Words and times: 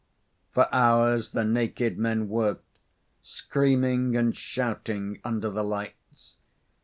For 0.51 0.67
hours 0.73 1.29
the 1.29 1.43
naked 1.43 1.99
men 1.99 2.27
worked, 2.27 2.65
screaming 3.21 4.15
and 4.17 4.35
shouting 4.35 5.19
under 5.23 5.51
the 5.51 5.63
lights. 5.63 6.37